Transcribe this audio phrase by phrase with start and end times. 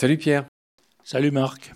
[0.00, 0.46] Salut Pierre.
[1.04, 1.74] Salut Marc.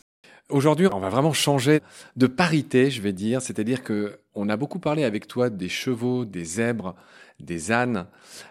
[0.49, 1.83] Aujourd'hui, on va vraiment changer
[2.17, 6.25] de parité, je vais dire, c'est-à-dire que on a beaucoup parlé avec toi des chevaux,
[6.25, 6.95] des zèbres,
[7.41, 8.07] des ânes.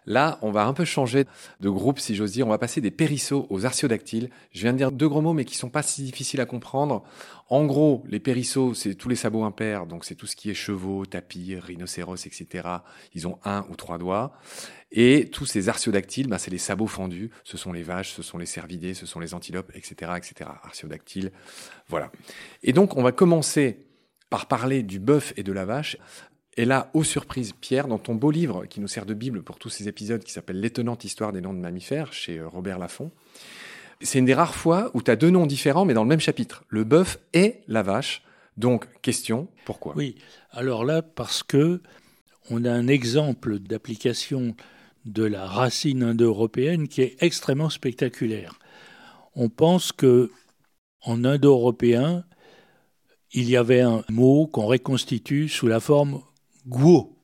[0.06, 1.26] Là, on va un peu changer
[1.62, 2.48] de groupe, si j'ose dire.
[2.48, 4.30] On va passer des périsseaux aux artiodactyles.
[4.52, 7.04] Je viens de dire deux gros mots, mais qui sont pas si difficiles à comprendre.
[7.50, 10.54] En gros, les périsseaux, c'est tous les sabots impairs, donc c'est tout ce qui est
[10.54, 12.68] chevaux, tapis, rhinocéros, etc.
[13.14, 14.34] Ils ont un ou trois doigts.
[14.92, 17.32] Et tous ces artiodactyles, ben, c'est les sabots fendus.
[17.44, 20.50] Ce sont les vaches, ce sont les cervidés, ce sont les antilopes, etc., etc.
[20.64, 21.32] Artiodactyles.
[21.88, 22.12] Voilà.
[22.62, 23.80] Et donc, on va commencer
[24.34, 25.96] par parler du bœuf et de la vache.
[26.58, 29.60] Et là, aux surprises, Pierre, dans ton beau livre qui nous sert de Bible pour
[29.60, 33.12] tous ces épisodes qui s'appelle L'étonnante histoire des noms de mammifères chez euh, Robert Laffont,
[34.02, 36.20] c'est une des rares fois où tu as deux noms différents mais dans le même
[36.20, 38.24] chapitre, le bœuf et la vache.
[38.58, 39.94] Donc, question, pourquoi?
[39.96, 40.16] Oui,
[40.50, 41.84] alors là, parce que
[42.50, 44.56] on a un exemple d'application
[45.06, 48.58] de la racine indo-européenne qui est extrêmement spectaculaire.
[49.36, 50.32] On pense que
[51.04, 52.26] en indo-européen,
[53.34, 56.22] il y avait un mot qu'on reconstitue sous la forme
[56.68, 57.18] guo,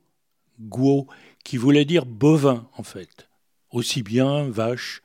[0.59, 1.07] guo,
[1.43, 3.29] qui voulait dire bovin en fait,
[3.71, 5.02] aussi bien vache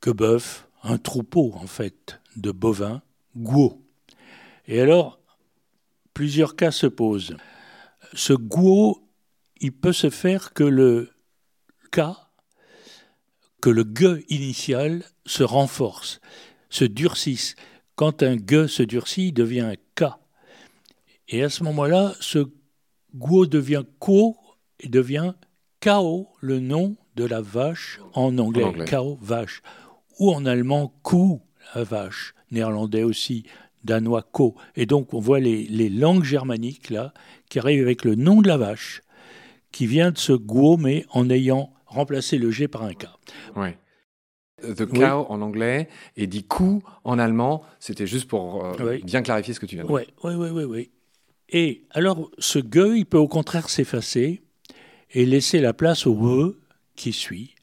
[0.00, 3.02] que bœuf, un troupeau en fait de bovins,
[3.36, 3.82] guo.
[4.66, 5.20] Et alors,
[6.12, 7.36] plusieurs cas se posent.
[8.12, 9.08] Ce guo,
[9.60, 11.10] il peut se faire que le
[11.90, 12.28] cas,
[13.60, 16.20] que le gue initial se renforce,
[16.68, 17.54] se durcisse.
[17.96, 20.04] Quand un gue se durcit, il devient un k.
[21.28, 22.46] Et à ce moment-là, ce
[23.14, 24.36] Guo devient Ko
[24.80, 25.32] et devient
[25.80, 28.70] Kao, le nom de la vache en anglais.
[28.84, 29.62] Kao, vache.
[30.18, 31.40] Ou en allemand, Ku,
[31.74, 32.34] la vache.
[32.50, 33.44] Néerlandais aussi,
[33.82, 34.54] danois, Ko.
[34.76, 37.14] Et donc, on voit les, langues germaniques, là,
[37.48, 39.00] qui arrivent avec le nom de la vache,
[39.72, 43.06] qui vient de ce Guo, mais en ayant remplacé le G par un K.
[44.62, 47.62] The cow en anglais et dit coup en allemand.
[47.78, 49.94] C'était juste pour euh, bien clarifier ce que tu viens de dire.
[50.22, 50.90] Oui, oui, oui, oui.
[51.50, 54.42] Et alors, ce ge, il peut au contraire s'effacer
[55.12, 56.54] et laisser la place au we
[56.96, 57.54] qui suit.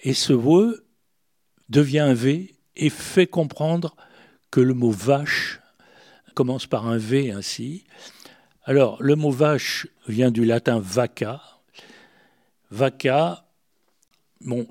[0.00, 0.76] Et ce we
[1.70, 3.96] devient un v et fait comprendre
[4.50, 5.60] que le mot vache
[6.34, 7.84] commence par un v ainsi.
[8.64, 11.40] Alors, le mot vache vient du latin vaca.
[12.70, 13.45] Vaca,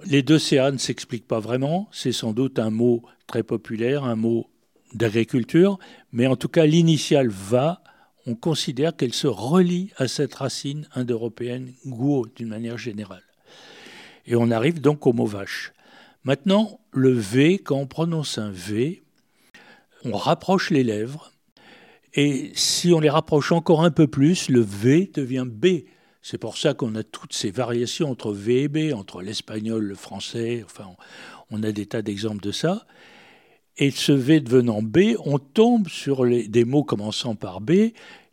[0.05, 1.89] les deux CA ne s'expliquent pas vraiment.
[1.91, 4.47] C'est sans doute un mot très populaire, un mot
[4.93, 5.79] d'agriculture,
[6.11, 7.81] mais en tout cas, l'initiale va
[8.27, 13.23] on considère qu'elle se relie à cette racine indo-européenne guo d'une manière générale.
[14.25, 15.73] Et on arrive donc au mot vache.
[16.23, 19.03] Maintenant, le V, quand on prononce un V,
[20.03, 21.31] on rapproche les lèvres,
[22.15, 25.83] et si on les rapproche encore un peu plus, le V devient B.
[26.27, 29.93] C'est pour ça qu'on a toutes ces variations entre V et B, entre l'espagnol, le
[29.93, 30.87] français, enfin,
[31.51, 32.87] on a des tas d'exemples de ça.
[33.77, 37.91] Et ce V devenant B, on tombe sur des mots commençant par B,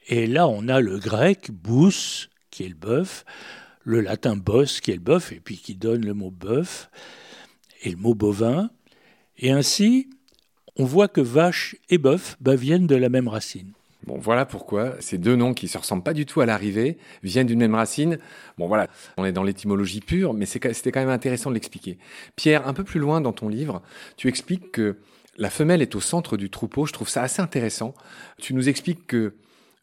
[0.08, 3.26] et là on a le grec bous, qui est le bœuf,
[3.82, 6.88] le latin bos, qui est le bœuf, et puis qui donne le mot bœuf,
[7.82, 8.70] et le mot bovin.
[9.36, 10.08] Et ainsi,
[10.76, 13.74] on voit que vache et bœuf bah, viennent de la même racine.
[14.06, 17.46] Bon, voilà pourquoi ces deux noms qui se ressemblent pas du tout à l'arrivée viennent
[17.46, 18.18] d'une même racine.
[18.58, 21.98] Bon, voilà, on est dans l'étymologie pure, mais c'était quand même intéressant de l'expliquer.
[22.36, 23.82] Pierre, un peu plus loin dans ton livre,
[24.16, 24.96] tu expliques que
[25.38, 26.86] la femelle est au centre du troupeau.
[26.86, 27.94] Je trouve ça assez intéressant.
[28.38, 29.34] Tu nous expliques que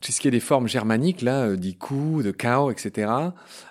[0.02, 3.12] tout ce qui est des formes germaniques, là, euh, dit cou, de cow, etc.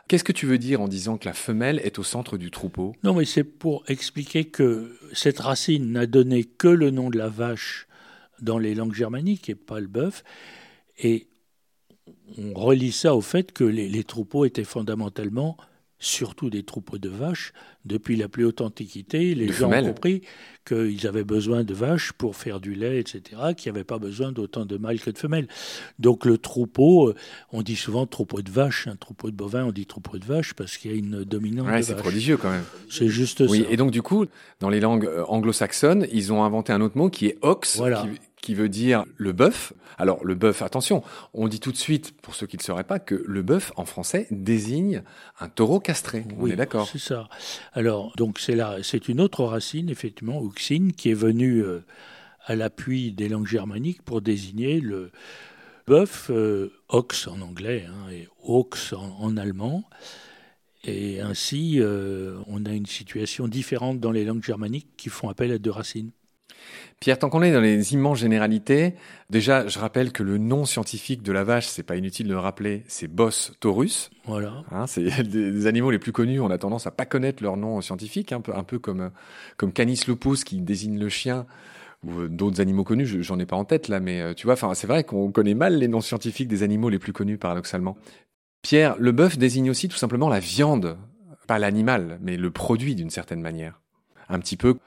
[0.09, 2.95] Qu'est-ce que tu veux dire en disant que la femelle est au centre du troupeau?
[3.03, 7.29] Non, mais c'est pour expliquer que cette racine n'a donné que le nom de la
[7.29, 7.88] vache
[8.41, 10.25] dans les langues germaniques et pas le bœuf.
[10.99, 11.29] Et
[12.37, 15.57] on relie ça au fait que les troupeaux étaient fondamentalement
[15.99, 17.53] surtout des troupeaux de vaches,
[17.85, 20.23] depuis la plus haute antiquité, les gens ont compris
[20.65, 23.23] qu'ils avaient besoin de vaches pour faire du lait, etc.,
[23.57, 25.49] qu'il n'y avait pas besoin d'autant de mâles que de femelles.
[25.99, 27.15] Donc le troupeau, euh,
[27.53, 30.55] on dit souvent troupeau de vaches, un troupeau de bovins, on dit troupeau de vaches
[30.55, 32.65] parce qu'il y a une dominante ouais, c'est prodigieux quand même.
[32.91, 33.71] C'est juste oui, ça.
[33.71, 34.27] Et donc du coup,
[34.61, 38.03] dans les langues euh, anglo-saxonnes, ils ont inventé un autre mot qui est ox, voilà
[38.03, 38.21] qui
[38.57, 39.73] veut dire le bœuf.
[39.99, 41.03] Alors le bœuf, attention,
[41.35, 43.85] on dit tout de suite, pour ceux qui ne sauraient pas, que le bœuf en
[43.85, 45.03] français désigne
[45.41, 46.25] un taureau castré.
[46.39, 46.89] on est d'accord.
[46.91, 47.29] C'est ça.
[47.73, 51.85] Alors donc c'est là, c'est une autre racine effectivement, uxine, qui est venue euh,
[52.45, 55.11] à l'appui des langues germaniques pour désigner le
[55.87, 59.85] bœuf, euh, ox en anglais hein, et ox en, allemand.
[60.85, 65.51] Et ainsi, euh, on a une situation différente dans les langues germaniques qui font appel
[65.51, 66.13] à deux racines.
[67.01, 68.95] Pierre, tant qu'on est dans les immenses généralités,
[69.31, 72.41] déjà, je rappelle que le nom scientifique de la vache, c'est pas inutile de le
[72.41, 74.11] rappeler, c'est Bos taurus.
[74.25, 74.65] Voilà.
[74.73, 76.41] Hein, c'est des animaux les plus connus.
[76.41, 79.11] On a tendance à pas connaître leur nom scientifique, un peu, un peu comme
[79.57, 81.47] comme Canis lupus qui désigne le chien
[82.05, 83.23] ou d'autres animaux connus.
[83.23, 85.79] J'en ai pas en tête là, mais tu vois, enfin, c'est vrai qu'on connaît mal
[85.79, 87.97] les noms scientifiques des animaux les plus connus, paradoxalement.
[88.63, 90.99] Pierre, le bœuf désigne aussi tout simplement la viande,
[91.47, 93.81] pas l'animal, mais le produit d'une certaine manière.
[94.29, 94.79] Un petit peu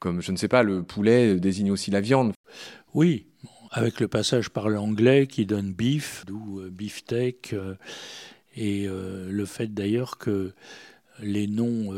[0.00, 2.32] comme, je ne sais pas, le poulet désigne aussi la viande.
[2.94, 3.26] Oui,
[3.70, 7.76] avec le passage par l'anglais qui donne beef, d'où euh, beefsteak, euh,
[8.56, 10.52] et euh, le fait d'ailleurs que
[11.20, 11.94] les noms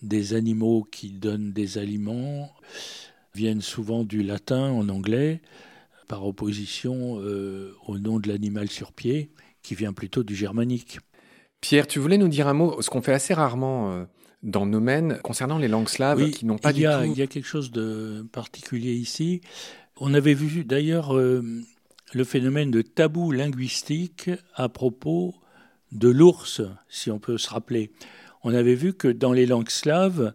[0.00, 2.50] des animaux qui donnent des aliments
[3.34, 5.42] viennent souvent du latin en anglais,
[6.08, 7.16] par opposition
[7.86, 9.30] au nom de l'animal sur pied,
[9.62, 11.00] qui vient plutôt du germanique.
[11.60, 14.06] Pierre, tu voulais nous dire un mot, ce qu'on fait assez rarement
[14.44, 16.88] dans mènes concernant les langues slaves qui n'ont pas du tout.
[17.04, 19.40] Il y a quelque chose de particulier ici.
[19.96, 21.42] On avait vu d'ailleurs euh,
[22.12, 25.34] le phénomène de tabou linguistique à propos
[25.92, 27.90] de l'ours, si on peut se rappeler.
[28.42, 30.32] On avait vu que dans les langues slaves,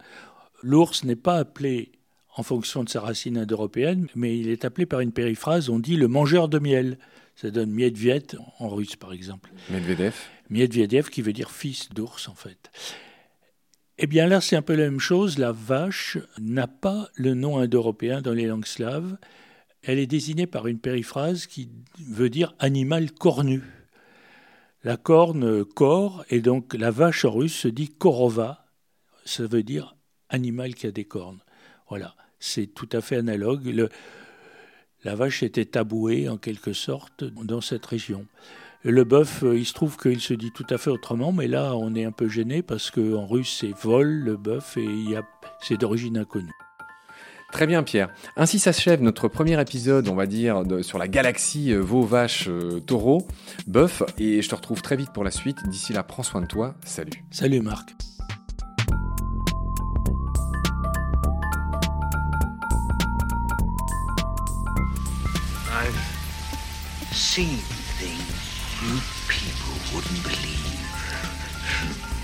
[0.63, 1.91] l'ours n'est pas appelé
[2.35, 5.97] en fonction de sa racine indo-européenne, mais il est appelé par une périphrase, on dit
[5.97, 6.97] le mangeur de miel.
[7.35, 9.51] Ça donne Miedviet en russe, par exemple.
[9.69, 10.13] Medvedev.
[10.49, 12.69] Medvedev, qui veut dire fils d'ours, en fait.
[14.01, 15.37] Eh bien là, c'est un peu la même chose.
[15.37, 19.17] La vache n'a pas le nom indo-européen dans les langues slaves.
[19.83, 21.69] Elle est désignée par une périphrase qui
[21.99, 23.61] veut dire animal cornu.
[24.85, 28.67] La corne, corps, et donc la vache en russe se dit korova.
[29.25, 29.97] Ça veut dire
[30.29, 31.41] animal qui a des cornes.
[31.89, 33.89] Voilà, c'est tout à fait analogue.
[35.03, 38.25] la vache était tabouée en quelque sorte dans cette région.
[38.83, 41.75] Le bœuf, euh, il se trouve qu'il se dit tout à fait autrement, mais là,
[41.75, 45.15] on est un peu gêné parce qu'en russe, c'est vol, le bœuf, et
[45.61, 46.53] c'est d'origine inconnue.
[47.51, 48.09] Très bien Pierre.
[48.37, 52.79] Ainsi s'achève notre premier épisode, on va dire, sur la galaxie euh, veau, vache, euh,
[52.79, 53.27] taureau,
[53.67, 55.57] bœuf, et je te retrouve très vite pour la suite.
[55.67, 56.75] D'ici là, prends soin de toi.
[56.85, 57.25] Salut.
[57.31, 57.95] Salut Marc.
[68.81, 68.97] You
[69.27, 72.18] people wouldn't believe.